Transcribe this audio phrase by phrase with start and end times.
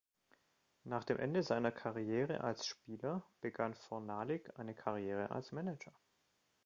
[0.83, 5.93] Nach dem Ende seiner Karriere als Spieler, begann Fornalik eine Karriere als Manager.